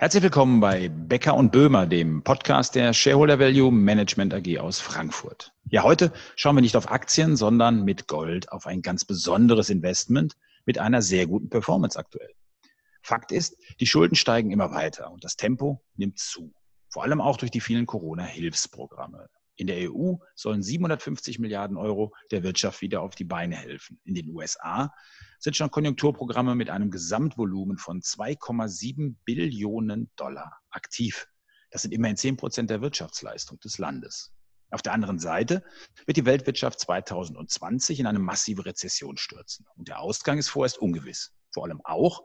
Herzlich 0.00 0.22
willkommen 0.22 0.60
bei 0.60 0.88
Becker 0.90 1.34
und 1.34 1.50
Böhmer, 1.50 1.84
dem 1.84 2.22
Podcast 2.22 2.76
der 2.76 2.92
Shareholder 2.92 3.40
Value 3.40 3.72
Management 3.72 4.32
AG 4.32 4.60
aus 4.60 4.78
Frankfurt. 4.78 5.52
Ja, 5.70 5.82
heute 5.82 6.12
schauen 6.36 6.54
wir 6.54 6.60
nicht 6.60 6.76
auf 6.76 6.88
Aktien, 6.88 7.34
sondern 7.34 7.82
mit 7.82 8.06
Gold 8.06 8.52
auf 8.52 8.68
ein 8.68 8.80
ganz 8.80 9.04
besonderes 9.04 9.70
Investment 9.70 10.36
mit 10.66 10.78
einer 10.78 11.02
sehr 11.02 11.26
guten 11.26 11.50
Performance 11.50 11.98
aktuell. 11.98 12.30
Fakt 13.02 13.32
ist, 13.32 13.56
die 13.80 13.88
Schulden 13.88 14.14
steigen 14.14 14.52
immer 14.52 14.70
weiter 14.70 15.10
und 15.10 15.24
das 15.24 15.34
Tempo 15.34 15.82
nimmt 15.96 16.20
zu. 16.20 16.52
Vor 16.90 17.02
allem 17.02 17.20
auch 17.20 17.36
durch 17.36 17.50
die 17.50 17.60
vielen 17.60 17.86
Corona-Hilfsprogramme. 17.86 19.28
In 19.58 19.66
der 19.66 19.92
EU 19.92 20.14
sollen 20.36 20.62
750 20.62 21.40
Milliarden 21.40 21.76
Euro 21.76 22.14
der 22.30 22.44
Wirtschaft 22.44 22.80
wieder 22.80 23.02
auf 23.02 23.16
die 23.16 23.24
Beine 23.24 23.56
helfen. 23.56 24.00
In 24.04 24.14
den 24.14 24.30
USA 24.30 24.94
sind 25.40 25.56
schon 25.56 25.72
Konjunkturprogramme 25.72 26.54
mit 26.54 26.70
einem 26.70 26.92
Gesamtvolumen 26.92 27.76
von 27.76 28.00
2,7 28.00 29.16
Billionen 29.24 30.12
Dollar 30.14 30.60
aktiv. 30.70 31.26
Das 31.72 31.82
sind 31.82 31.92
immerhin 31.92 32.16
10 32.16 32.36
Prozent 32.36 32.70
der 32.70 32.82
Wirtschaftsleistung 32.82 33.58
des 33.58 33.78
Landes. 33.78 34.32
Auf 34.70 34.82
der 34.82 34.92
anderen 34.92 35.18
Seite 35.18 35.64
wird 36.06 36.16
die 36.16 36.24
Weltwirtschaft 36.24 36.78
2020 36.78 37.98
in 37.98 38.06
eine 38.06 38.20
massive 38.20 38.64
Rezession 38.64 39.16
stürzen. 39.16 39.66
Und 39.74 39.88
der 39.88 39.98
Ausgang 39.98 40.38
ist 40.38 40.50
vorerst 40.50 40.78
ungewiss. 40.78 41.32
Vor 41.52 41.64
allem 41.64 41.80
auch, 41.82 42.22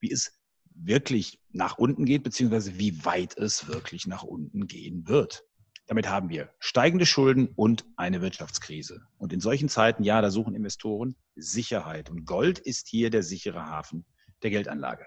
wie 0.00 0.10
es 0.10 0.40
wirklich 0.74 1.42
nach 1.50 1.76
unten 1.76 2.06
geht, 2.06 2.22
beziehungsweise 2.22 2.78
wie 2.78 3.04
weit 3.04 3.36
es 3.36 3.68
wirklich 3.68 4.06
nach 4.06 4.22
unten 4.22 4.66
gehen 4.66 5.06
wird. 5.08 5.44
Damit 5.90 6.08
haben 6.08 6.28
wir 6.28 6.50
steigende 6.60 7.04
Schulden 7.04 7.48
und 7.56 7.84
eine 7.96 8.20
Wirtschaftskrise. 8.22 9.02
Und 9.18 9.32
in 9.32 9.40
solchen 9.40 9.68
Zeiten, 9.68 10.04
ja, 10.04 10.22
da 10.22 10.30
suchen 10.30 10.54
Investoren 10.54 11.16
Sicherheit. 11.34 12.10
Und 12.10 12.26
Gold 12.26 12.60
ist 12.60 12.86
hier 12.86 13.10
der 13.10 13.24
sichere 13.24 13.66
Hafen 13.66 14.04
der 14.44 14.50
Geldanlage. 14.50 15.04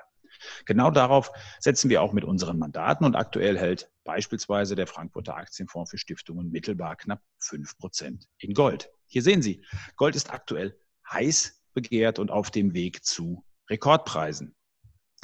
Genau 0.65 0.91
darauf 0.91 1.31
setzen 1.61 1.89
wir 1.89 2.01
auch 2.01 2.11
mit 2.11 2.25
unseren 2.25 2.59
Mandaten 2.59 3.05
und 3.05 3.15
aktuell 3.15 3.57
hält 3.57 3.89
beispielsweise 4.03 4.75
der 4.75 4.85
Frankfurter 4.85 5.37
Aktienfonds 5.37 5.89
für 5.89 5.97
Stiftungen 5.97 6.51
mittelbar 6.51 6.97
knapp 6.97 7.21
5 7.37 7.77
Prozent 7.77 8.27
in 8.39 8.53
Gold. 8.53 8.91
Hier 9.05 9.21
sehen 9.21 9.41
Sie, 9.41 9.63
Gold 9.95 10.17
ist 10.17 10.33
aktuell 10.33 10.77
heiß 11.09 11.63
begehrt 11.73 12.19
und 12.19 12.29
auf 12.29 12.51
dem 12.51 12.73
Weg 12.73 13.05
zu 13.05 13.45
Rekordpreisen. 13.69 14.53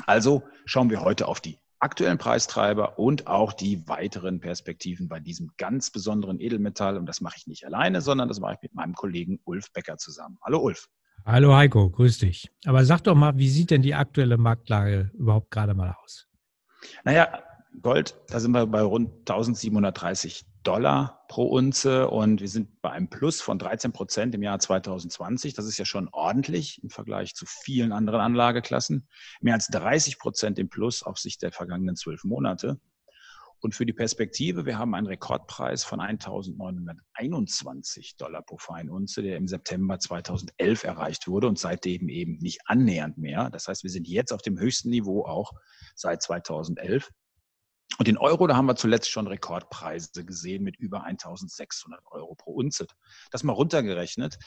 Also 0.05 0.47
schauen 0.63 0.89
wir 0.89 1.01
heute 1.01 1.27
auf 1.27 1.41
die 1.41 1.59
aktuellen 1.79 2.17
Preistreiber 2.17 2.99
und 2.99 3.27
auch 3.27 3.53
die 3.53 3.87
weiteren 3.87 4.39
Perspektiven 4.39 5.07
bei 5.07 5.19
diesem 5.19 5.51
ganz 5.57 5.91
besonderen 5.91 6.39
Edelmetall. 6.39 6.97
Und 6.97 7.05
das 7.05 7.21
mache 7.21 7.35
ich 7.37 7.47
nicht 7.47 7.65
alleine, 7.65 8.01
sondern 8.01 8.27
das 8.27 8.39
mache 8.39 8.55
ich 8.55 8.61
mit 8.61 8.75
meinem 8.75 8.93
Kollegen 8.93 9.39
Ulf 9.45 9.71
Becker 9.71 9.97
zusammen. 9.97 10.37
Hallo 10.43 10.59
Ulf. 10.59 10.87
Hallo 11.25 11.55
Heiko, 11.55 11.89
grüß 11.89 12.19
dich. 12.19 12.51
Aber 12.65 12.85
sag 12.85 13.01
doch 13.01 13.15
mal, 13.15 13.37
wie 13.37 13.49
sieht 13.49 13.71
denn 13.71 13.81
die 13.81 13.95
aktuelle 13.95 14.37
Marktlage 14.37 15.11
überhaupt 15.13 15.51
gerade 15.51 15.73
mal 15.73 15.95
aus? 16.03 16.27
Naja, 17.03 17.43
Gold, 17.81 18.15
da 18.27 18.39
sind 18.39 18.51
wir 18.51 18.65
bei 18.65 18.81
rund 18.81 19.29
1730 19.29 20.45
Dollar 20.63 21.25
pro 21.29 21.45
Unze 21.45 22.09
und 22.09 22.41
wir 22.41 22.49
sind 22.49 22.81
bei 22.81 22.91
einem 22.91 23.09
Plus 23.09 23.41
von 23.41 23.57
13 23.57 23.93
Prozent 23.93 24.35
im 24.35 24.43
Jahr 24.43 24.59
2020. 24.59 25.53
Das 25.53 25.65
ist 25.65 25.77
ja 25.77 25.85
schon 25.85 26.09
ordentlich 26.11 26.83
im 26.83 26.89
Vergleich 26.89 27.35
zu 27.35 27.45
vielen 27.45 27.93
anderen 27.93 28.19
Anlageklassen. 28.19 29.07
Mehr 29.41 29.53
als 29.53 29.67
30 29.67 30.19
Prozent 30.19 30.59
im 30.59 30.69
Plus 30.69 31.03
auf 31.03 31.17
Sicht 31.17 31.41
der 31.41 31.51
vergangenen 31.51 31.95
zwölf 31.95 32.23
Monate. 32.25 32.79
Und 33.61 33.75
für 33.75 33.85
die 33.85 33.93
Perspektive, 33.93 34.65
wir 34.65 34.77
haben 34.77 34.95
einen 34.95 35.07
Rekordpreis 35.07 35.83
von 35.83 35.99
1.921 35.99 38.17
Dollar 38.17 38.41
pro 38.41 38.57
Feinunze, 38.57 39.21
der 39.21 39.37
im 39.37 39.47
September 39.47 39.99
2011 39.99 40.85
erreicht 40.85 41.27
wurde 41.27 41.47
und 41.47 41.59
seitdem 41.59 42.09
eben 42.09 42.37
nicht 42.37 42.61
annähernd 42.65 43.17
mehr. 43.17 43.49
Das 43.49 43.67
heißt, 43.67 43.83
wir 43.83 43.89
sind 43.89 44.07
jetzt 44.07 44.31
auf 44.31 44.41
dem 44.41 44.59
höchsten 44.59 44.89
Niveau 44.89 45.25
auch 45.25 45.51
seit 45.95 46.21
2011. 46.21 47.11
Und 47.97 48.07
den 48.07 48.17
Euro, 48.17 48.47
da 48.47 48.55
haben 48.55 48.67
wir 48.67 48.75
zuletzt 48.75 49.09
schon 49.09 49.27
Rekordpreise 49.27 50.23
gesehen 50.23 50.63
mit 50.63 50.77
über 50.77 51.03
1600 51.03 52.01
Euro 52.05 52.35
pro 52.35 52.53
Unze. 52.53 52.87
Das 53.31 53.43
mal 53.43 53.53
runtergerechnet, 53.53 54.37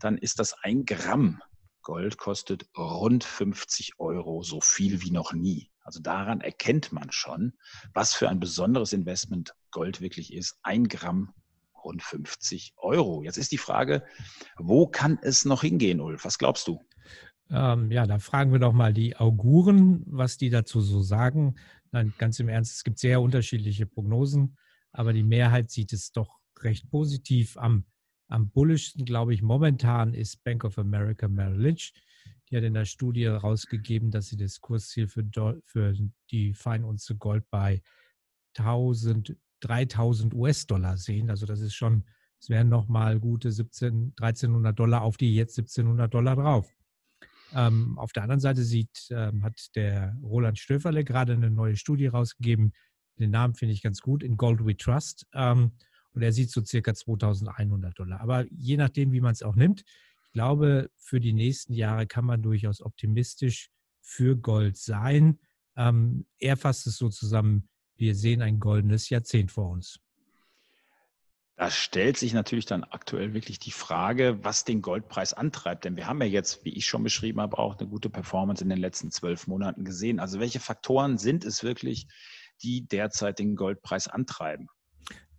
dann 0.00 0.18
ist 0.18 0.38
das 0.38 0.54
ein 0.62 0.84
Gramm 0.84 1.40
Gold 1.86 2.18
kostet 2.18 2.66
rund 2.76 3.22
50 3.22 4.00
Euro, 4.00 4.42
so 4.42 4.60
viel 4.60 5.02
wie 5.02 5.12
noch 5.12 5.32
nie. 5.32 5.70
Also 5.82 6.00
daran 6.00 6.40
erkennt 6.40 6.90
man 6.90 7.12
schon, 7.12 7.52
was 7.94 8.12
für 8.12 8.28
ein 8.28 8.40
besonderes 8.40 8.92
Investment 8.92 9.54
Gold 9.70 10.00
wirklich 10.00 10.32
ist. 10.32 10.58
Ein 10.64 10.88
Gramm 10.88 11.32
rund 11.84 12.02
50 12.02 12.74
Euro. 12.78 13.22
Jetzt 13.22 13.36
ist 13.36 13.52
die 13.52 13.58
Frage, 13.58 14.04
wo 14.58 14.88
kann 14.88 15.20
es 15.22 15.44
noch 15.44 15.62
hingehen, 15.62 16.00
Ulf? 16.00 16.24
Was 16.24 16.38
glaubst 16.38 16.66
du? 16.66 16.84
Ähm, 17.50 17.90
ja, 17.90 18.06
da 18.06 18.18
fragen 18.18 18.52
wir 18.52 18.58
doch 18.58 18.72
mal 18.72 18.92
die 18.92 19.16
Auguren, 19.16 20.02
was 20.06 20.36
die 20.36 20.50
dazu 20.50 20.80
so 20.80 21.00
sagen. 21.00 21.54
Nein, 21.92 22.12
ganz 22.18 22.40
im 22.40 22.48
Ernst, 22.48 22.74
es 22.74 22.84
gibt 22.84 22.98
sehr 22.98 23.20
unterschiedliche 23.20 23.86
Prognosen, 23.86 24.56
aber 24.92 25.12
die 25.12 25.22
Mehrheit 25.22 25.70
sieht 25.70 25.92
es 25.92 26.12
doch 26.12 26.40
recht 26.60 26.90
positiv. 26.90 27.56
Am, 27.56 27.84
am 28.28 28.50
bullischsten, 28.50 29.04
glaube 29.04 29.34
ich, 29.34 29.42
momentan 29.42 30.14
ist 30.14 30.42
Bank 30.42 30.64
of 30.64 30.78
America 30.78 31.28
Merrill 31.28 31.60
Lynch. 31.60 31.92
Die 32.50 32.56
hat 32.56 32.64
in 32.64 32.74
der 32.74 32.84
Studie 32.84 33.24
herausgegeben, 33.24 34.10
dass 34.10 34.28
sie 34.28 34.36
das 34.36 34.60
Kursziel 34.60 35.08
für, 35.08 35.24
für 35.64 35.94
die 36.30 36.54
Feinunze 36.54 37.16
Gold 37.16 37.44
bei 37.50 37.82
1000, 38.56 39.36
3000 39.60 40.34
US-Dollar 40.34 40.96
sehen. 40.96 41.30
Also 41.30 41.46
das 41.46 41.60
ist 41.60 41.74
schon, 41.74 42.04
es 42.40 42.48
wären 42.48 42.68
nochmal 42.68 43.18
gute 43.18 43.50
17, 43.50 44.14
1300 44.16 44.78
Dollar 44.78 45.02
auf 45.02 45.16
die 45.16 45.34
jetzt 45.34 45.58
1700 45.58 46.12
Dollar 46.12 46.36
drauf. 46.36 46.72
Ähm, 47.56 47.98
auf 47.98 48.12
der 48.12 48.22
anderen 48.22 48.40
Seite 48.40 48.62
sieht, 48.62 49.08
ähm, 49.10 49.42
hat 49.42 49.74
der 49.74 50.14
Roland 50.22 50.58
Stöferle 50.58 51.04
gerade 51.04 51.32
eine 51.32 51.50
neue 51.50 51.76
Studie 51.76 52.06
rausgegeben. 52.06 52.74
Den 53.18 53.30
Namen 53.30 53.54
finde 53.54 53.72
ich 53.72 53.82
ganz 53.82 54.02
gut, 54.02 54.22
in 54.22 54.36
Gold 54.36 54.66
We 54.66 54.76
Trust. 54.76 55.26
Ähm, 55.32 55.72
und 56.12 56.22
er 56.22 56.32
sieht 56.32 56.50
so 56.50 56.62
circa 56.62 56.94
2100 56.94 57.98
Dollar. 57.98 58.20
Aber 58.20 58.44
je 58.50 58.76
nachdem, 58.76 59.12
wie 59.12 59.22
man 59.22 59.32
es 59.32 59.42
auch 59.42 59.56
nimmt, 59.56 59.84
ich 60.24 60.32
glaube, 60.32 60.90
für 60.98 61.18
die 61.18 61.32
nächsten 61.32 61.72
Jahre 61.72 62.06
kann 62.06 62.26
man 62.26 62.42
durchaus 62.42 62.82
optimistisch 62.82 63.70
für 64.02 64.36
Gold 64.36 64.76
sein. 64.76 65.38
Ähm, 65.76 66.26
er 66.38 66.58
fasst 66.58 66.86
es 66.86 66.98
so 66.98 67.08
zusammen, 67.08 67.68
wir 67.96 68.14
sehen 68.14 68.42
ein 68.42 68.60
goldenes 68.60 69.08
Jahrzehnt 69.08 69.50
vor 69.50 69.70
uns. 69.70 69.98
Da 71.56 71.70
stellt 71.70 72.18
sich 72.18 72.34
natürlich 72.34 72.66
dann 72.66 72.84
aktuell 72.84 73.32
wirklich 73.32 73.58
die 73.58 73.70
Frage, 73.70 74.38
was 74.44 74.64
den 74.64 74.82
Goldpreis 74.82 75.32
antreibt. 75.32 75.86
Denn 75.86 75.96
wir 75.96 76.06
haben 76.06 76.20
ja 76.20 76.26
jetzt, 76.26 76.66
wie 76.66 76.74
ich 76.74 76.86
schon 76.86 77.02
beschrieben 77.02 77.40
habe, 77.40 77.58
auch 77.58 77.78
eine 77.78 77.88
gute 77.88 78.10
Performance 78.10 78.62
in 78.62 78.68
den 78.68 78.78
letzten 78.78 79.10
zwölf 79.10 79.46
Monaten 79.46 79.84
gesehen. 79.84 80.20
Also 80.20 80.38
welche 80.38 80.60
Faktoren 80.60 81.16
sind 81.16 81.46
es 81.46 81.62
wirklich, 81.62 82.08
die 82.62 82.86
derzeit 82.86 83.38
den 83.38 83.56
Goldpreis 83.56 84.06
antreiben? 84.06 84.68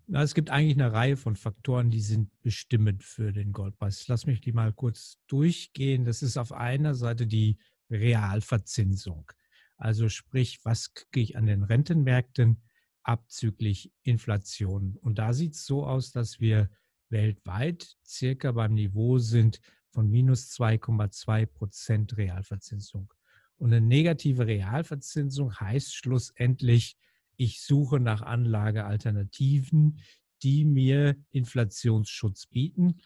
Na, 0.07 0.23
es 0.23 0.33
gibt 0.33 0.49
eigentlich 0.49 0.79
eine 0.79 0.91
Reihe 0.91 1.17
von 1.17 1.35
Faktoren, 1.35 1.91
die 1.91 2.01
sind 2.01 2.31
bestimmend 2.41 3.03
für 3.03 3.31
den 3.31 3.51
Goldpreis. 3.51 4.07
Lass 4.07 4.25
mich 4.25 4.41
die 4.41 4.53
mal 4.53 4.73
kurz 4.73 5.19
durchgehen. 5.27 6.03
Das 6.03 6.23
ist 6.23 6.37
auf 6.37 6.51
einer 6.51 6.95
Seite 6.95 7.27
die 7.27 7.59
Realverzinsung. 7.91 9.31
Also 9.75 10.09
sprich, 10.09 10.61
was 10.63 10.93
kriege 10.93 11.19
ich 11.19 11.37
an 11.37 11.45
den 11.45 11.61
Rentenmärkten? 11.61 12.63
Abzüglich 13.07 13.91
Inflation. 14.03 14.97
Und 15.01 15.17
da 15.17 15.33
sieht 15.33 15.53
es 15.53 15.65
so 15.65 15.85
aus, 15.85 16.11
dass 16.11 16.39
wir 16.39 16.69
weltweit 17.09 17.95
circa 18.05 18.51
beim 18.51 18.73
Niveau 18.73 19.17
sind 19.17 19.61
von 19.89 20.09
minus 20.09 20.51
2,2 20.51 21.45
Prozent 21.45 22.17
Realverzinsung. 22.17 23.13
Und 23.57 23.73
eine 23.73 23.85
negative 23.85 24.45
Realverzinsung 24.45 25.59
heißt 25.59 25.95
schlussendlich, 25.95 26.97
ich 27.37 27.61
suche 27.61 27.99
nach 27.99 28.21
Anlagealternativen, 28.21 29.99
die 30.43 30.65
mir 30.65 31.15
Inflationsschutz 31.29 32.47
bieten. 32.47 32.99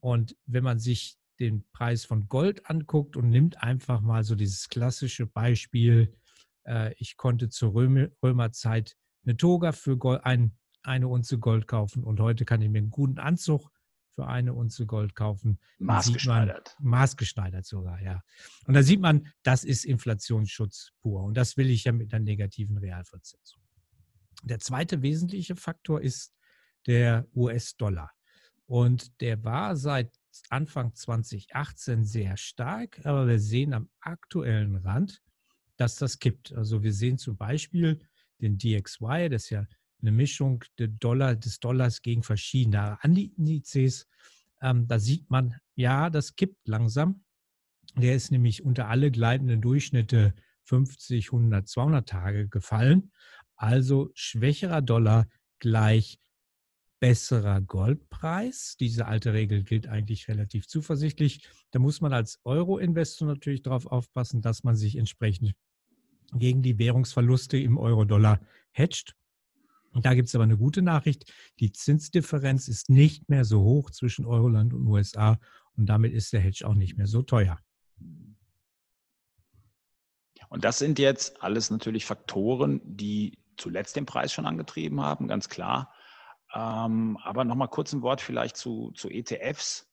Und 0.00 0.36
wenn 0.46 0.64
man 0.64 0.78
sich 0.78 1.18
den 1.40 1.64
Preis 1.72 2.04
von 2.04 2.28
Gold 2.28 2.70
anguckt 2.70 3.16
und 3.16 3.28
nimmt 3.28 3.62
einfach 3.62 4.00
mal 4.00 4.24
so 4.24 4.34
dieses 4.34 4.68
klassische 4.68 5.26
Beispiel, 5.26 6.14
äh, 6.64 6.94
ich 6.98 7.16
konnte 7.16 7.48
zur 7.48 7.74
Römerzeit 7.74 8.96
eine 9.28 9.36
Toga 9.36 9.72
für 9.72 9.98
Gold, 9.98 10.24
ein, 10.24 10.56
eine 10.82 11.06
Unze 11.06 11.38
Gold 11.38 11.66
kaufen 11.66 12.02
und 12.02 12.18
heute 12.18 12.46
kann 12.46 12.62
ich 12.62 12.70
mir 12.70 12.78
einen 12.78 12.90
guten 12.90 13.18
Anzug 13.18 13.70
für 14.14 14.26
eine 14.26 14.54
Unze 14.54 14.86
Gold 14.86 15.14
kaufen. 15.14 15.60
Maßgeschneidert. 15.78 16.74
Man, 16.78 17.00
maßgeschneidert 17.00 17.66
sogar, 17.66 18.00
ja. 18.00 18.22
Und 18.66 18.74
da 18.74 18.82
sieht 18.82 19.00
man, 19.00 19.28
das 19.42 19.64
ist 19.64 19.84
Inflationsschutz 19.84 20.92
pur. 21.02 21.22
Und 21.22 21.36
das 21.36 21.56
will 21.56 21.70
ich 21.70 21.84
ja 21.84 21.92
mit 21.92 22.12
einer 22.12 22.24
negativen 22.24 22.78
Realverzinsung. 22.78 23.62
Der 24.42 24.58
zweite 24.60 25.02
wesentliche 25.02 25.56
Faktor 25.56 26.00
ist 26.00 26.34
der 26.86 27.26
US-Dollar. 27.34 28.10
Und 28.66 29.20
der 29.20 29.44
war 29.44 29.76
seit 29.76 30.12
Anfang 30.48 30.94
2018 30.94 32.04
sehr 32.04 32.36
stark, 32.38 33.04
aber 33.04 33.28
wir 33.28 33.38
sehen 33.38 33.74
am 33.74 33.90
aktuellen 34.00 34.76
Rand, 34.76 35.22
dass 35.76 35.96
das 35.96 36.18
kippt. 36.18 36.52
Also 36.54 36.82
wir 36.82 36.92
sehen 36.92 37.18
zum 37.18 37.36
Beispiel, 37.36 38.00
den 38.40 38.58
DXY, 38.58 39.28
das 39.30 39.44
ist 39.44 39.50
ja 39.50 39.66
eine 40.00 40.12
Mischung 40.12 40.64
Dollar, 40.76 41.36
des 41.36 41.60
Dollars 41.60 42.02
gegen 42.02 42.22
verschiedene 42.22 42.98
Indizes. 43.02 44.06
Ähm, 44.60 44.86
da 44.86 44.98
sieht 44.98 45.28
man, 45.30 45.56
ja, 45.74 46.10
das 46.10 46.36
kippt 46.36 46.66
langsam. 46.68 47.24
Der 47.96 48.14
ist 48.14 48.30
nämlich 48.30 48.64
unter 48.64 48.88
alle 48.88 49.10
gleitenden 49.10 49.60
Durchschnitte 49.60 50.34
50, 50.64 51.32
100, 51.32 51.68
200 51.68 52.08
Tage 52.08 52.48
gefallen. 52.48 53.10
Also 53.56 54.10
schwächerer 54.14 54.82
Dollar 54.82 55.26
gleich 55.58 56.20
besserer 57.00 57.60
Goldpreis. 57.60 58.76
Diese 58.78 59.06
alte 59.06 59.32
Regel 59.32 59.62
gilt 59.62 59.88
eigentlich 59.88 60.28
relativ 60.28 60.66
zuversichtlich. 60.66 61.48
Da 61.70 61.78
muss 61.78 62.00
man 62.00 62.12
als 62.12 62.40
Euro-Investor 62.44 63.26
natürlich 63.26 63.62
darauf 63.62 63.86
aufpassen, 63.86 64.42
dass 64.42 64.64
man 64.64 64.76
sich 64.76 64.96
entsprechend 64.96 65.54
gegen 66.32 66.62
die 66.62 66.78
Währungsverluste 66.78 67.58
im 67.58 67.78
Euro-Dollar 67.78 68.40
hedgt. 68.70 69.14
Und 69.92 70.06
da 70.06 70.14
gibt 70.14 70.28
es 70.28 70.34
aber 70.34 70.44
eine 70.44 70.58
gute 70.58 70.82
Nachricht. 70.82 71.32
Die 71.60 71.72
Zinsdifferenz 71.72 72.68
ist 72.68 72.90
nicht 72.90 73.28
mehr 73.28 73.44
so 73.44 73.62
hoch 73.62 73.90
zwischen 73.90 74.26
Euroland 74.26 74.74
und 74.74 74.86
USA 74.86 75.38
und 75.76 75.86
damit 75.86 76.12
ist 76.12 76.32
der 76.32 76.40
Hedge 76.40 76.66
auch 76.66 76.74
nicht 76.74 76.96
mehr 76.96 77.06
so 77.06 77.22
teuer. 77.22 77.58
Und 80.50 80.64
das 80.64 80.78
sind 80.78 80.98
jetzt 80.98 81.42
alles 81.42 81.70
natürlich 81.70 82.06
Faktoren, 82.06 82.80
die 82.84 83.38
zuletzt 83.56 83.96
den 83.96 84.06
Preis 84.06 84.32
schon 84.32 84.46
angetrieben 84.46 85.00
haben, 85.00 85.28
ganz 85.28 85.48
klar. 85.48 85.92
Ähm, 86.54 87.18
aber 87.22 87.44
nochmal 87.44 87.68
kurz 87.68 87.92
ein 87.92 88.02
Wort 88.02 88.20
vielleicht 88.20 88.56
zu, 88.56 88.92
zu 88.92 89.10
ETFs, 89.10 89.86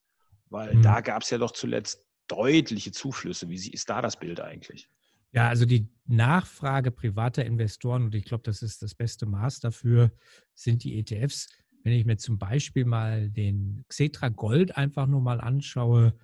weil 0.50 0.76
mhm. 0.76 0.82
da 0.82 1.02
gab 1.02 1.24
es 1.24 1.30
ja 1.30 1.38
doch 1.38 1.52
zuletzt 1.52 2.06
deutliche 2.28 2.92
Zuflüsse. 2.92 3.50
Wie 3.50 3.72
ist 3.72 3.90
da 3.90 4.02
das 4.02 4.18
Bild 4.18 4.40
eigentlich? 4.40 4.90
Ja, 5.36 5.50
also 5.50 5.66
die 5.66 5.90
Nachfrage 6.06 6.92
privater 6.92 7.44
Investoren, 7.44 8.04
und 8.04 8.16
ich 8.16 8.24
glaube, 8.24 8.44
das 8.44 8.62
ist 8.62 8.82
das 8.82 8.96
beste 8.96 9.26
Maß 9.26 9.60
dafür, 9.60 10.12
sind 10.54 10.86
die 10.86 10.98
ETFs. 10.98 11.50
Wenn 11.84 11.92
ich 11.92 12.06
mir 12.06 12.16
zum 12.16 12.38
Beispiel 12.38 12.86
mal 12.86 13.30
den 13.30 13.84
Xetra 13.90 14.30
Gold 14.30 14.78
einfach 14.78 15.08
nur 15.08 15.20
mal 15.20 15.42
anschaue, 15.42 16.18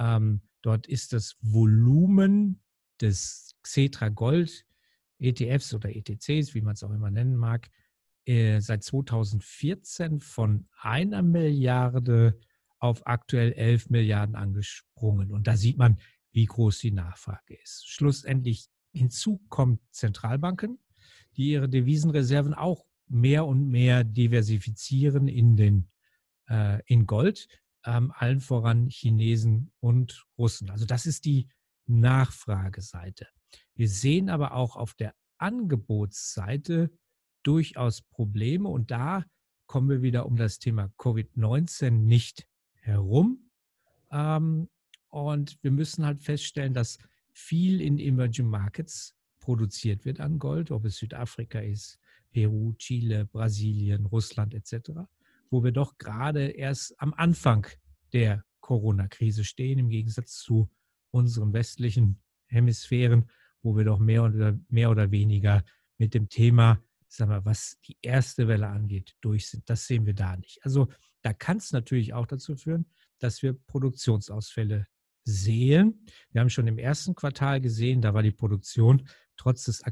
ähm, 0.00 0.40
dort 0.62 0.88
ist 0.88 1.12
das 1.12 1.36
Volumen 1.40 2.60
des 3.00 3.54
Xetra 3.62 4.08
Gold 4.08 4.66
ETFs 5.20 5.72
oder 5.72 5.94
ETCs, 5.94 6.54
wie 6.54 6.60
man 6.60 6.74
es 6.74 6.82
auch 6.82 6.90
immer 6.90 7.12
nennen 7.12 7.36
mag, 7.36 7.70
äh, 8.24 8.58
seit 8.60 8.82
2014 8.82 10.18
von 10.18 10.66
einer 10.80 11.22
Milliarde 11.22 12.36
auf 12.80 13.06
aktuell 13.06 13.52
11 13.52 13.90
Milliarden 13.90 14.34
angesprungen. 14.34 15.30
Und 15.30 15.46
da 15.46 15.56
sieht 15.56 15.78
man, 15.78 15.98
wie 16.36 16.44
groß 16.44 16.80
die 16.80 16.90
Nachfrage 16.90 17.54
ist. 17.54 17.88
Schlussendlich 17.88 18.68
hinzu 18.92 19.40
kommen 19.48 19.80
Zentralbanken, 19.90 20.78
die 21.34 21.52
ihre 21.52 21.66
Devisenreserven 21.66 22.52
auch 22.52 22.84
mehr 23.08 23.46
und 23.46 23.70
mehr 23.70 24.04
diversifizieren 24.04 25.28
in, 25.28 25.56
den, 25.56 25.88
äh, 26.50 26.82
in 26.84 27.06
Gold, 27.06 27.48
ähm, 27.86 28.12
allen 28.14 28.40
voran 28.40 28.90
Chinesen 28.90 29.72
und 29.80 30.26
Russen. 30.36 30.68
Also 30.68 30.84
das 30.84 31.06
ist 31.06 31.24
die 31.24 31.48
Nachfrageseite. 31.86 33.28
Wir 33.74 33.88
sehen 33.88 34.28
aber 34.28 34.52
auch 34.52 34.76
auf 34.76 34.92
der 34.92 35.14
Angebotsseite 35.38 36.90
durchaus 37.44 38.02
Probleme 38.02 38.68
und 38.68 38.90
da 38.90 39.24
kommen 39.66 39.88
wir 39.88 40.02
wieder 40.02 40.26
um 40.26 40.36
das 40.36 40.58
Thema 40.58 40.92
Covid-19 40.98 41.92
nicht 41.92 42.46
herum. 42.82 43.50
Ähm, 44.10 44.68
und 45.16 45.56
wir 45.62 45.70
müssen 45.70 46.04
halt 46.04 46.22
feststellen, 46.22 46.74
dass 46.74 46.98
viel 47.32 47.80
in 47.80 47.98
Emerging 47.98 48.48
Markets 48.48 49.16
produziert 49.40 50.04
wird 50.04 50.20
an 50.20 50.38
Gold, 50.38 50.70
ob 50.70 50.84
es 50.84 50.98
Südafrika 50.98 51.58
ist, 51.60 51.98
Peru, 52.32 52.74
Chile, 52.74 53.24
Brasilien, 53.24 54.04
Russland 54.04 54.52
etc., 54.52 54.90
wo 55.48 55.64
wir 55.64 55.72
doch 55.72 55.96
gerade 55.96 56.48
erst 56.48 57.00
am 57.00 57.14
Anfang 57.14 57.66
der 58.12 58.44
Corona-Krise 58.60 59.44
stehen, 59.44 59.78
im 59.78 59.88
Gegensatz 59.88 60.36
zu 60.36 60.68
unseren 61.12 61.54
westlichen 61.54 62.20
Hemisphären, 62.48 63.30
wo 63.62 63.74
wir 63.74 63.84
doch 63.84 63.98
mehr 63.98 64.24
oder, 64.24 64.58
mehr 64.68 64.90
oder 64.90 65.10
weniger 65.12 65.64
mit 65.96 66.12
dem 66.12 66.28
Thema, 66.28 66.82
sagen 67.08 67.30
wir, 67.30 67.44
was 67.46 67.78
die 67.86 67.96
erste 68.02 68.48
Welle 68.48 68.68
angeht, 68.68 69.16
durch 69.22 69.48
sind. 69.48 69.70
Das 69.70 69.86
sehen 69.86 70.04
wir 70.04 70.14
da 70.14 70.36
nicht. 70.36 70.58
Also 70.62 70.88
da 71.22 71.32
kann 71.32 71.56
es 71.56 71.72
natürlich 71.72 72.12
auch 72.12 72.26
dazu 72.26 72.54
führen, 72.54 72.84
dass 73.18 73.42
wir 73.42 73.54
Produktionsausfälle 73.54 74.86
sehen. 75.26 76.06
Wir 76.30 76.40
haben 76.40 76.50
schon 76.50 76.66
im 76.66 76.78
ersten 76.78 77.14
Quartal 77.14 77.60
gesehen, 77.60 78.00
da 78.00 78.14
war 78.14 78.22
die 78.22 78.30
Produktion 78.30 79.08
trotz 79.36 79.64
des 79.64 79.82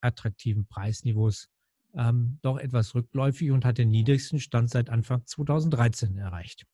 attraktiven 0.00 0.66
Preisniveaus 0.66 1.50
ähm, 1.94 2.38
doch 2.42 2.58
etwas 2.58 2.94
rückläufig 2.94 3.50
und 3.50 3.64
hat 3.64 3.78
den 3.78 3.90
niedrigsten 3.90 4.40
Stand 4.40 4.70
seit 4.70 4.90
Anfang 4.90 5.24
2013 5.24 6.16
erreicht. 6.16 6.66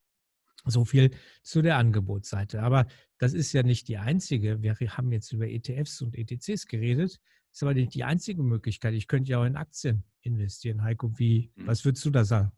So 0.65 0.85
viel 0.85 1.11
zu 1.43 1.61
der 1.61 1.77
Angebotsseite. 1.77 2.63
Aber 2.63 2.87
das 3.19 3.35
ist 3.35 3.53
ja 3.53 3.63
nicht 3.63 3.89
die 3.89 3.99
einzige. 3.99 4.63
Wir 4.63 4.75
haben 4.75 5.13
jetzt 5.13 5.33
über 5.33 5.47
ETFs 5.47 6.01
und 6.01 6.17
ETCs 6.17 6.67
geredet. 6.67 7.21
Das 7.51 7.59
ist 7.59 7.63
aber 7.63 7.75
nicht 7.75 7.95
die 7.95 8.05
einzige 8.05 8.43
Möglichkeit. 8.43 8.95
Ich 8.95 9.07
könnte 9.07 9.31
ja 9.31 9.41
auch 9.41 9.45
in 9.45 9.57
Aktien 9.57 10.05
investieren. 10.23 10.83
Heiko, 10.83 11.19
wie, 11.19 11.53
mhm. 11.55 11.67
was 11.67 11.85
würdest 11.85 12.05
du 12.07 12.11
da 12.11 12.25
sagen? 12.25 12.53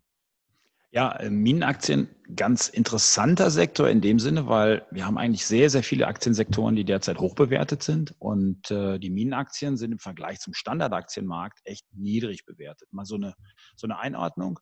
Ja, 0.92 1.12
äh, 1.16 1.30
Minenaktien, 1.30 2.08
ganz 2.34 2.68
interessanter 2.68 3.50
Sektor 3.50 3.88
in 3.88 4.00
dem 4.00 4.18
Sinne, 4.18 4.46
weil 4.46 4.86
wir 4.90 5.04
haben 5.04 5.18
eigentlich 5.18 5.44
sehr, 5.44 5.68
sehr 5.68 5.82
viele 5.82 6.06
Aktiensektoren, 6.06 6.76
die 6.76 6.84
derzeit 6.84 7.18
hoch 7.18 7.34
bewertet 7.34 7.82
sind. 7.82 8.14
Und 8.18 8.70
äh, 8.70 8.98
die 8.98 9.10
Minenaktien 9.10 9.76
sind 9.76 9.92
im 9.92 9.98
Vergleich 9.98 10.38
zum 10.38 10.54
Standardaktienmarkt 10.54 11.60
echt 11.64 11.84
niedrig 11.92 12.46
bewertet. 12.46 12.88
Mal 12.92 13.04
so 13.04 13.16
eine, 13.16 13.34
so 13.74 13.86
eine 13.86 13.98
Einordnung. 13.98 14.60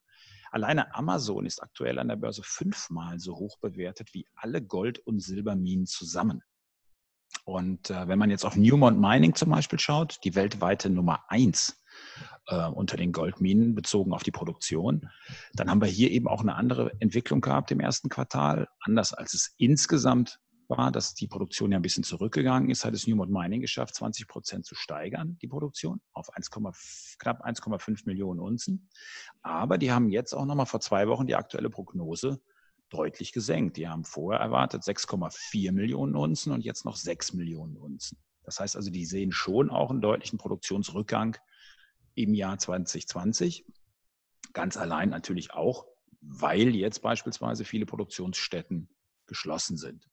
Alleine 0.51 0.93
Amazon 0.95 1.45
ist 1.45 1.61
aktuell 1.61 1.99
an 1.99 2.07
der 2.07 2.15
Börse 2.15 2.41
fünfmal 2.43 3.19
so 3.19 3.35
hoch 3.35 3.57
bewertet 3.59 4.09
wie 4.13 4.25
alle 4.35 4.61
Gold- 4.61 4.99
und 4.99 5.21
Silberminen 5.21 5.85
zusammen. 5.85 6.41
Und 7.43 7.89
äh, 7.91 8.07
wenn 8.07 8.17
man 8.17 8.29
jetzt 8.29 8.45
auf 8.45 8.55
Newmont 8.55 8.99
Mining 8.99 9.35
zum 9.35 9.51
Beispiel 9.51 9.79
schaut, 9.79 10.19
die 10.23 10.35
weltweite 10.35 10.89
Nummer 10.89 11.23
eins 11.27 11.83
äh, 12.47 12.67
unter 12.67 12.97
den 12.97 13.11
Goldminen 13.11 13.75
bezogen 13.75 14.13
auf 14.13 14.23
die 14.23 14.31
Produktion. 14.31 15.09
Dann 15.53 15.69
haben 15.69 15.81
wir 15.81 15.87
hier 15.87 16.11
eben 16.11 16.27
auch 16.27 16.41
eine 16.41 16.55
andere 16.55 16.91
Entwicklung 16.99 17.41
gehabt 17.41 17.71
im 17.71 17.79
ersten 17.79 18.09
Quartal. 18.09 18.67
Anders 18.81 19.13
als 19.13 19.33
es 19.33 19.53
insgesamt 19.57 20.39
war, 20.67 20.91
dass 20.91 21.13
die 21.13 21.27
Produktion 21.27 21.71
ja 21.71 21.77
ein 21.77 21.83
bisschen 21.83 22.03
zurückgegangen 22.03 22.69
ist, 22.69 22.85
hat 22.85 22.93
es 22.93 23.07
Newmont 23.07 23.31
Mining 23.31 23.61
geschafft, 23.61 23.95
20 23.95 24.27
Prozent 24.27 24.65
zu 24.65 24.75
steigern, 24.75 25.37
die 25.41 25.47
Produktion, 25.47 26.01
auf 26.13 26.33
1, 26.33 26.49
knapp 26.49 27.45
1,5 27.45 28.03
Millionen 28.05 28.39
Unzen. 28.39 28.89
Aber 29.41 29.77
die 29.77 29.91
haben 29.91 30.09
jetzt 30.09 30.33
auch 30.33 30.45
nochmal 30.45 30.65
vor 30.65 30.79
zwei 30.79 31.07
Wochen 31.07 31.27
die 31.27 31.35
aktuelle 31.35 31.69
Prognose 31.69 32.41
deutlich 32.89 33.31
gesenkt. 33.31 33.77
Die 33.77 33.87
haben 33.87 34.05
vorher 34.05 34.41
erwartet 34.41 34.83
6,4 34.83 35.71
Millionen 35.71 36.15
Unzen 36.15 36.51
und 36.51 36.63
jetzt 36.63 36.85
noch 36.85 36.95
6 36.95 37.33
Millionen 37.33 37.77
Unzen. 37.77 38.17
Das 38.43 38.59
heißt 38.59 38.75
also, 38.75 38.91
die 38.91 39.05
sehen 39.05 39.31
schon 39.31 39.69
auch 39.69 39.89
einen 39.89 40.01
deutlichen 40.01 40.37
Produktionsrückgang 40.37 41.37
im 42.15 42.33
Jahr 42.33 42.57
2020. 42.57 43.65
Ganz 44.53 44.77
allein 44.77 45.09
natürlich 45.09 45.53
auch, 45.53 45.85
weil 46.21 46.75
jetzt 46.75 47.01
beispielsweise 47.01 47.65
viele 47.65 47.85
Produktionsstätten 47.85 48.89
geschlossen 49.27 49.77
sind. 49.77 50.05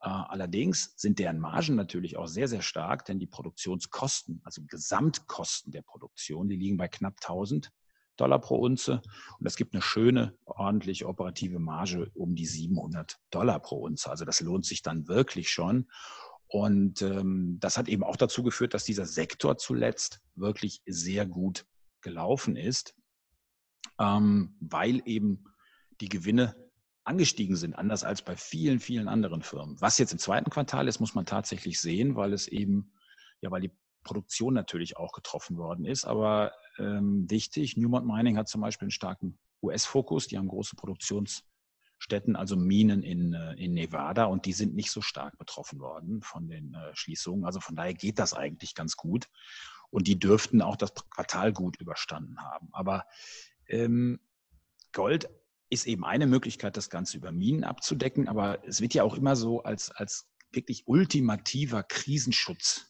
Äh, 0.00 0.08
allerdings 0.08 0.94
sind 0.96 1.18
deren 1.18 1.40
Margen 1.40 1.74
natürlich 1.74 2.16
auch 2.16 2.28
sehr, 2.28 2.48
sehr 2.48 2.62
stark, 2.62 3.04
denn 3.06 3.18
die 3.18 3.26
Produktionskosten, 3.26 4.40
also 4.44 4.62
Gesamtkosten 4.66 5.72
der 5.72 5.82
Produktion, 5.82 6.48
die 6.48 6.56
liegen 6.56 6.76
bei 6.76 6.88
knapp 6.88 7.16
1000 7.20 7.72
Dollar 8.16 8.40
pro 8.40 8.56
Unze. 8.56 9.00
Und 9.38 9.46
es 9.46 9.56
gibt 9.56 9.74
eine 9.74 9.82
schöne, 9.82 10.36
ordentliche 10.44 11.06
operative 11.06 11.58
Marge 11.58 12.10
um 12.14 12.34
die 12.34 12.46
700 12.46 13.18
Dollar 13.30 13.60
pro 13.60 13.76
Unze. 13.76 14.10
Also 14.10 14.24
das 14.24 14.40
lohnt 14.40 14.66
sich 14.66 14.82
dann 14.82 15.08
wirklich 15.08 15.50
schon. 15.50 15.88
Und 16.48 17.02
ähm, 17.02 17.58
das 17.60 17.76
hat 17.76 17.88
eben 17.88 18.02
auch 18.02 18.16
dazu 18.16 18.42
geführt, 18.42 18.72
dass 18.74 18.84
dieser 18.84 19.04
Sektor 19.04 19.58
zuletzt 19.58 20.20
wirklich 20.34 20.82
sehr 20.86 21.26
gut 21.26 21.66
gelaufen 22.00 22.56
ist, 22.56 22.94
ähm, 24.00 24.56
weil 24.60 25.02
eben 25.04 25.44
die 26.00 26.08
Gewinne 26.08 26.56
angestiegen 27.04 27.56
sind, 27.56 27.74
anders 27.74 28.04
als 28.04 28.22
bei 28.22 28.36
vielen, 28.36 28.80
vielen 28.80 29.08
anderen 29.08 29.42
Firmen. 29.42 29.80
Was 29.80 29.98
jetzt 29.98 30.12
im 30.12 30.18
zweiten 30.18 30.50
Quartal 30.50 30.88
ist, 30.88 31.00
muss 31.00 31.14
man 31.14 31.26
tatsächlich 31.26 31.80
sehen, 31.80 32.16
weil 32.16 32.32
es 32.32 32.48
eben, 32.48 32.92
ja, 33.40 33.50
weil 33.50 33.62
die 33.62 33.76
Produktion 34.04 34.54
natürlich 34.54 34.96
auch 34.96 35.12
getroffen 35.12 35.58
worden 35.58 35.84
ist. 35.84 36.04
Aber 36.04 36.52
ähm, 36.78 37.28
wichtig, 37.28 37.76
Newmont 37.76 38.06
Mining 38.06 38.38
hat 38.38 38.48
zum 38.48 38.60
Beispiel 38.62 38.86
einen 38.86 38.90
starken 38.90 39.38
US-Fokus. 39.62 40.28
Die 40.28 40.38
haben 40.38 40.48
große 40.48 40.76
Produktions- 40.76 41.44
Städten, 41.98 42.36
also 42.36 42.56
Minen 42.56 43.02
in, 43.02 43.34
äh, 43.34 43.54
in 43.54 43.74
Nevada 43.74 44.24
und 44.24 44.46
die 44.46 44.52
sind 44.52 44.74
nicht 44.74 44.90
so 44.90 45.02
stark 45.02 45.36
betroffen 45.38 45.80
worden 45.80 46.22
von 46.22 46.48
den 46.48 46.74
äh, 46.74 46.94
Schließungen. 46.94 47.44
Also 47.44 47.60
von 47.60 47.76
daher 47.76 47.94
geht 47.94 48.18
das 48.18 48.34
eigentlich 48.34 48.74
ganz 48.74 48.96
gut 48.96 49.28
und 49.90 50.06
die 50.06 50.18
dürften 50.18 50.62
auch 50.62 50.76
das 50.76 50.94
Quartal 51.10 51.52
gut 51.52 51.80
überstanden 51.80 52.40
haben. 52.40 52.68
Aber 52.72 53.04
ähm, 53.66 54.20
Gold 54.92 55.28
ist 55.70 55.86
eben 55.86 56.04
eine 56.04 56.26
Möglichkeit, 56.26 56.76
das 56.76 56.88
Ganze 56.88 57.16
über 57.16 57.32
Minen 57.32 57.64
abzudecken, 57.64 58.28
aber 58.28 58.66
es 58.66 58.80
wird 58.80 58.94
ja 58.94 59.02
auch 59.02 59.14
immer 59.14 59.36
so 59.36 59.62
als, 59.62 59.90
als 59.90 60.28
wirklich 60.52 60.84
ultimativer 60.86 61.82
Krisenschutz 61.82 62.86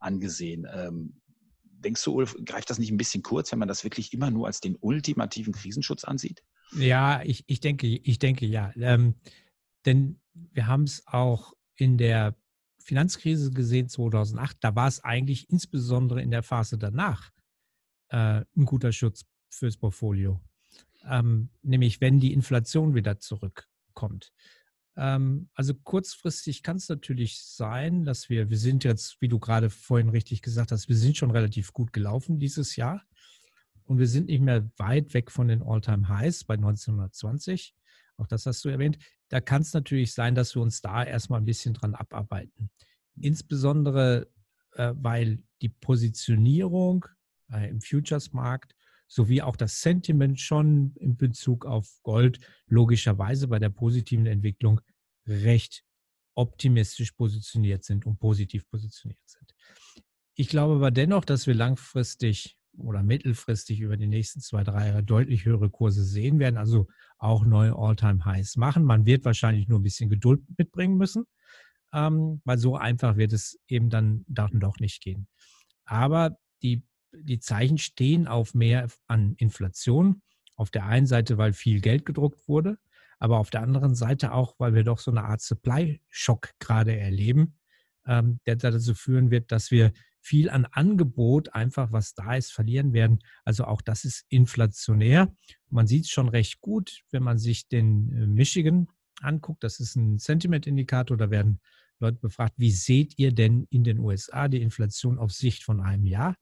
angesehen. 0.00 0.66
Ähm, 0.70 1.20
denkst 1.64 2.04
du, 2.04 2.12
Ulf, 2.12 2.36
greift 2.44 2.70
das 2.70 2.78
nicht 2.78 2.90
ein 2.90 2.98
bisschen 2.98 3.22
kurz, 3.22 3.50
wenn 3.52 3.58
man 3.58 3.68
das 3.68 3.84
wirklich 3.84 4.12
immer 4.12 4.30
nur 4.30 4.46
als 4.46 4.60
den 4.60 4.76
ultimativen 4.76 5.52
Krisenschutz 5.52 6.04
ansieht? 6.04 6.42
Ja, 6.72 7.22
ich, 7.22 7.44
ich 7.46 7.60
denke, 7.60 7.86
ich 7.86 8.18
denke 8.18 8.46
ja. 8.46 8.72
Ähm, 8.76 9.14
denn 9.86 10.20
wir 10.34 10.66
haben 10.66 10.84
es 10.84 11.06
auch 11.06 11.54
in 11.76 11.98
der 11.98 12.36
Finanzkrise 12.78 13.50
gesehen, 13.50 13.88
2008. 13.88 14.56
Da 14.60 14.74
war 14.74 14.88
es 14.88 15.04
eigentlich 15.04 15.48
insbesondere 15.50 16.22
in 16.22 16.30
der 16.30 16.42
Phase 16.42 16.78
danach 16.78 17.30
äh, 18.08 18.42
ein 18.56 18.64
guter 18.64 18.92
Schutz 18.92 19.24
fürs 19.50 19.76
Portfolio. 19.76 20.40
Ähm, 21.04 21.50
nämlich 21.62 22.00
wenn 22.00 22.20
die 22.20 22.32
Inflation 22.32 22.94
wieder 22.94 23.18
zurückkommt. 23.18 24.32
Ähm, 24.96 25.48
also 25.54 25.74
kurzfristig 25.74 26.62
kann 26.62 26.76
es 26.76 26.88
natürlich 26.88 27.42
sein, 27.44 28.04
dass 28.04 28.28
wir, 28.28 28.50
wir 28.50 28.58
sind 28.58 28.84
jetzt, 28.84 29.20
wie 29.20 29.28
du 29.28 29.38
gerade 29.38 29.70
vorhin 29.70 30.08
richtig 30.08 30.42
gesagt 30.42 30.72
hast, 30.72 30.88
wir 30.88 30.96
sind 30.96 31.16
schon 31.16 31.30
relativ 31.30 31.72
gut 31.72 31.92
gelaufen 31.92 32.38
dieses 32.38 32.74
Jahr. 32.76 33.04
Und 33.88 33.98
wir 33.98 34.06
sind 34.06 34.26
nicht 34.26 34.42
mehr 34.42 34.70
weit 34.76 35.14
weg 35.14 35.30
von 35.30 35.48
den 35.48 35.62
All-Time-Highs 35.62 36.44
bei 36.44 36.54
1920. 36.54 37.74
Auch 38.18 38.26
das 38.26 38.44
hast 38.44 38.62
du 38.64 38.68
erwähnt. 38.68 38.98
Da 39.30 39.40
kann 39.40 39.62
es 39.62 39.72
natürlich 39.72 40.12
sein, 40.12 40.34
dass 40.34 40.54
wir 40.54 40.60
uns 40.60 40.82
da 40.82 41.02
erstmal 41.02 41.40
ein 41.40 41.46
bisschen 41.46 41.72
dran 41.72 41.94
abarbeiten. 41.94 42.70
Insbesondere, 43.18 44.28
äh, 44.74 44.92
weil 44.94 45.42
die 45.62 45.70
Positionierung 45.70 47.06
äh, 47.50 47.70
im 47.70 47.80
Futures-Markt 47.80 48.74
sowie 49.06 49.40
auch 49.40 49.56
das 49.56 49.80
Sentiment 49.80 50.38
schon 50.38 50.92
in 50.96 51.16
Bezug 51.16 51.64
auf 51.64 51.88
Gold 52.02 52.40
logischerweise 52.66 53.48
bei 53.48 53.58
der 53.58 53.70
positiven 53.70 54.26
Entwicklung 54.26 54.82
recht 55.26 55.82
optimistisch 56.34 57.12
positioniert 57.12 57.84
sind 57.84 58.04
und 58.04 58.18
positiv 58.18 58.68
positioniert 58.68 59.18
sind. 59.24 59.54
Ich 60.34 60.48
glaube 60.48 60.74
aber 60.74 60.90
dennoch, 60.90 61.24
dass 61.24 61.46
wir 61.46 61.54
langfristig 61.54 62.57
oder 62.78 63.02
mittelfristig 63.02 63.80
über 63.80 63.96
die 63.96 64.06
nächsten 64.06 64.40
zwei, 64.40 64.64
drei 64.64 64.88
Jahre 64.88 65.02
deutlich 65.02 65.44
höhere 65.44 65.70
Kurse 65.70 66.04
sehen 66.04 66.38
werden, 66.38 66.56
also 66.56 66.86
auch 67.18 67.44
neue 67.44 67.74
All-Time-Highs 67.76 68.56
machen. 68.56 68.84
Man 68.84 69.06
wird 69.06 69.24
wahrscheinlich 69.24 69.68
nur 69.68 69.78
ein 69.78 69.84
bisschen 69.84 70.10
Geduld 70.10 70.40
mitbringen 70.56 70.96
müssen, 70.96 71.24
ähm, 71.92 72.40
weil 72.44 72.58
so 72.58 72.76
einfach 72.76 73.16
wird 73.16 73.32
es 73.32 73.58
eben 73.66 73.90
dann 73.90 74.24
doch 74.28 74.78
nicht 74.78 75.02
gehen. 75.02 75.26
Aber 75.84 76.38
die 76.62 76.82
die 77.12 77.40
Zeichen 77.40 77.78
stehen 77.78 78.26
auf 78.26 78.54
mehr 78.54 78.88
an 79.06 79.34
Inflation. 79.36 80.22
Auf 80.56 80.70
der 80.70 80.86
einen 80.86 81.06
Seite, 81.06 81.38
weil 81.38 81.52
viel 81.52 81.80
Geld 81.80 82.04
gedruckt 82.04 82.48
wurde, 82.48 82.78
aber 83.20 83.38
auf 83.38 83.50
der 83.50 83.62
anderen 83.62 83.94
Seite 83.94 84.32
auch, 84.32 84.56
weil 84.58 84.74
wir 84.74 84.82
doch 84.82 84.98
so 84.98 85.10
eine 85.10 85.24
Art 85.24 85.40
Supply-Schock 85.40 86.50
gerade 86.58 86.96
erleben, 86.96 87.57
ähm, 88.08 88.40
der 88.46 88.56
dazu 88.56 88.94
führen 88.94 89.30
wird, 89.30 89.52
dass 89.52 89.70
wir 89.70 89.92
viel 90.20 90.50
an 90.50 90.64
Angebot 90.64 91.54
einfach, 91.54 91.92
was 91.92 92.14
da 92.14 92.34
ist, 92.34 92.52
verlieren 92.52 92.92
werden. 92.92 93.20
Also 93.44 93.64
auch 93.64 93.80
das 93.80 94.04
ist 94.04 94.24
inflationär. 94.28 95.32
Man 95.70 95.86
sieht 95.86 96.06
es 96.06 96.10
schon 96.10 96.28
recht 96.28 96.60
gut, 96.60 97.02
wenn 97.12 97.22
man 97.22 97.38
sich 97.38 97.68
den 97.68 98.12
äh, 98.12 98.26
Michigan 98.26 98.88
anguckt. 99.20 99.62
Das 99.62 99.78
ist 99.78 99.94
ein 99.94 100.18
Sentiment-Indikator. 100.18 101.16
Da 101.16 101.30
werden 101.30 101.60
Leute 102.00 102.18
befragt, 102.18 102.54
wie 102.56 102.72
seht 102.72 103.18
ihr 103.18 103.32
denn 103.32 103.66
in 103.70 103.84
den 103.84 104.00
USA 104.00 104.48
die 104.48 104.62
Inflation 104.62 105.18
auf 105.18 105.30
Sicht 105.30 105.62
von 105.62 105.80
einem 105.80 106.04
Jahr? 106.04 106.34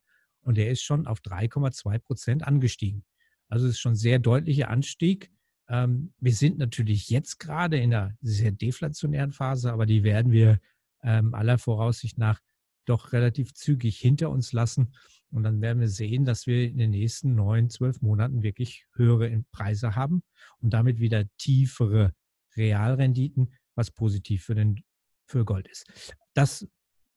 und 0.46 0.56
der 0.56 0.70
ist 0.70 0.82
schon 0.82 1.06
auf 1.06 1.20
3,2 1.20 1.98
Prozent 1.98 2.46
angestiegen. 2.46 3.04
Also 3.48 3.66
es 3.66 3.72
ist 3.72 3.80
schon 3.80 3.92
ein 3.92 3.96
sehr 3.96 4.20
deutlicher 4.20 4.70
Anstieg. 4.70 5.32
Ähm, 5.68 6.14
wir 6.20 6.32
sind 6.32 6.58
natürlich 6.58 7.10
jetzt 7.10 7.38
gerade 7.38 7.78
in 7.78 7.92
einer 7.92 8.14
sehr 8.20 8.52
deflationären 8.52 9.32
Phase, 9.32 9.72
aber 9.72 9.86
die 9.86 10.04
werden 10.04 10.30
wir 10.30 10.60
ähm, 11.06 11.32
aller 11.34 11.56
Voraussicht 11.56 12.18
nach 12.18 12.40
doch 12.84 13.14
relativ 13.14 13.54
zügig 13.54 13.98
hinter 13.98 14.28
uns 14.28 14.52
lassen. 14.52 14.92
Und 15.30 15.44
dann 15.44 15.62
werden 15.62 15.80
wir 15.80 15.88
sehen, 15.88 16.26
dass 16.26 16.46
wir 16.46 16.68
in 16.68 16.76
den 16.76 16.90
nächsten 16.90 17.34
neun, 17.34 17.70
zwölf 17.70 18.02
Monaten 18.02 18.42
wirklich 18.42 18.84
höhere 18.92 19.42
Preise 19.50 19.96
haben 19.96 20.22
und 20.58 20.74
damit 20.74 21.00
wieder 21.00 21.24
tiefere 21.38 22.12
Realrenditen, 22.56 23.54
was 23.74 23.90
positiv 23.90 24.44
für, 24.44 24.54
den, 24.54 24.84
für 25.24 25.46
Gold 25.46 25.66
ist. 25.68 25.86
Das 26.34 26.68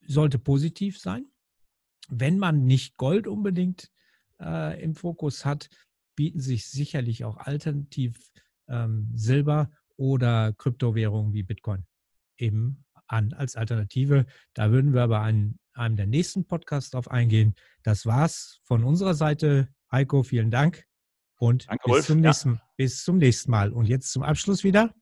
sollte 0.08 0.40
positiv 0.40 0.98
sein 0.98 1.26
wenn 2.10 2.40
man 2.40 2.66
nicht 2.66 2.98
Gold 2.98 3.28
unbedingt 3.28 3.92
äh, 4.40 4.82
im 4.82 4.96
Fokus 4.96 5.46
hat, 5.46 5.70
bieten 6.16 6.40
sich 6.40 6.68
sicherlich 6.68 7.24
auch 7.24 7.38
alternativ 7.38 8.32
ähm, 8.68 9.12
Silber 9.14 9.72
oder 9.96 10.54
Kryptowährungen 10.54 11.34
wie 11.34 11.44
Bitcoin 11.44 11.86
eben 12.38 12.86
an 13.10 13.34
als 13.34 13.56
Alternative. 13.56 14.26
Da 14.54 14.72
würden 14.72 14.94
wir 14.94 15.04
aber 15.04 15.20
an 15.20 15.60
einem 15.74 15.96
der 15.96 16.08
nächsten 16.08 16.46
Podcasts 16.46 16.92
drauf 16.92 17.10
eingehen. 17.12 17.56
Das 17.84 18.06
war's 18.06 18.62
von 18.64 18.84
unserer 18.84 19.14
Seite. 19.14 19.70
Heiko, 19.92 20.24
vielen 20.24 20.52
Dank 20.52 20.86
und 21.40 21.68
Danke, 21.68 21.84
bis, 21.86 21.92
Wolf. 21.92 22.06
zum 22.06 22.20
nächsten, 22.22 22.54
ja. 22.54 22.62
bis 22.78 23.04
zum 23.04 23.18
nächsten 23.18 23.52
Mal. 23.52 23.74
Und 23.74 23.88
jetzt 23.88 24.12
zum 24.12 24.24
Abschluss 24.24 24.64
wieder 24.64 24.94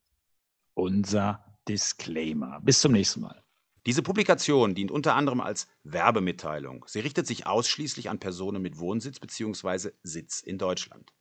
unser 0.73 1.43
Disclaimer. 1.67 2.61
Bis 2.61 2.79
zum 2.79 2.93
nächsten 2.93 3.21
Mal. 3.21 3.43
Diese 3.85 4.03
Publikation 4.03 4.75
dient 4.75 4.91
unter 4.91 5.15
anderem 5.15 5.41
als 5.41 5.67
Werbemitteilung. 5.83 6.85
Sie 6.87 6.99
richtet 6.99 7.25
sich 7.25 7.47
ausschließlich 7.47 8.09
an 8.09 8.19
Personen 8.19 8.61
mit 8.61 8.79
Wohnsitz 8.79 9.19
bzw. 9.19 9.91
Sitz 10.03 10.41
in 10.41 10.57
Deutschland. 10.57 11.11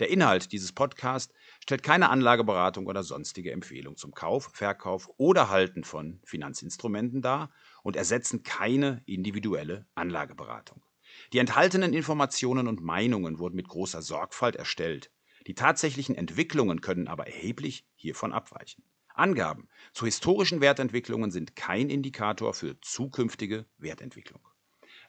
Der 0.00 0.10
Inhalt 0.10 0.52
dieses 0.52 0.72
Podcasts 0.72 1.32
stellt 1.60 1.82
keine 1.82 2.10
Anlageberatung 2.10 2.86
oder 2.86 3.02
sonstige 3.02 3.52
Empfehlung 3.52 3.96
zum 3.96 4.12
Kauf, 4.12 4.50
Verkauf 4.52 5.10
oder 5.16 5.50
Halten 5.50 5.84
von 5.84 6.20
Finanzinstrumenten 6.24 7.22
dar 7.22 7.50
und 7.82 7.96
ersetzen 7.96 8.42
keine 8.42 9.02
individuelle 9.06 9.86
Anlageberatung. 9.94 10.84
Die 11.32 11.38
enthaltenen 11.38 11.92
Informationen 11.92 12.68
und 12.68 12.82
Meinungen 12.82 13.38
wurden 13.38 13.56
mit 13.56 13.68
großer 13.68 14.02
Sorgfalt 14.02 14.56
erstellt. 14.56 15.10
Die 15.46 15.54
tatsächlichen 15.54 16.14
Entwicklungen 16.14 16.80
können 16.80 17.08
aber 17.08 17.26
erheblich 17.26 17.86
hiervon 17.94 18.32
abweichen. 18.32 18.84
Angaben 19.14 19.68
zu 19.92 20.06
historischen 20.06 20.60
Wertentwicklungen 20.60 21.30
sind 21.30 21.54
kein 21.54 21.88
Indikator 21.88 22.52
für 22.52 22.80
zukünftige 22.80 23.66
Wertentwicklung. 23.78 24.40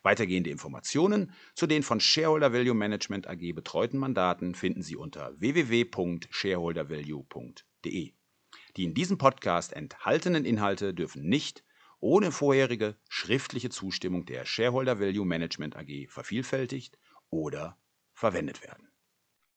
Weitergehende 0.05 0.51
Informationen 0.51 1.33
zu 1.55 1.65
den 1.65 1.81
von 1.81 1.99
Shareholder 1.99 2.53
Value 2.53 2.75
Management 2.75 3.27
AG 3.27 3.53
betreuten 3.53 3.97
Mandaten 3.97 4.53
finden 4.53 4.83
Sie 4.83 4.95
unter 4.95 5.33
www.shareholdervalue.de. 5.39 8.13
Die 8.77 8.83
in 8.83 8.93
diesem 8.93 9.17
Podcast 9.17 9.73
enthaltenen 9.73 10.45
Inhalte 10.45 10.93
dürfen 10.93 11.27
nicht 11.27 11.63
ohne 11.99 12.31
vorherige 12.31 12.97
schriftliche 13.09 13.71
Zustimmung 13.71 14.27
der 14.27 14.45
Shareholder 14.45 14.99
Value 14.99 15.25
Management 15.25 15.75
AG 15.75 16.05
vervielfältigt 16.07 16.99
oder 17.31 17.79
verwendet 18.13 18.61
werden. 18.61 18.87